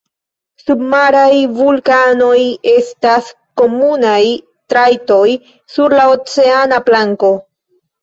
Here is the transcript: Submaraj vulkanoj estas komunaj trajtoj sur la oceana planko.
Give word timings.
Submaraj 0.61 1.35
vulkanoj 1.57 2.39
estas 2.73 3.29
komunaj 3.63 4.19
trajtoj 4.75 5.25
sur 5.77 6.01
la 6.03 6.11
oceana 6.19 6.85
planko. 6.93 7.37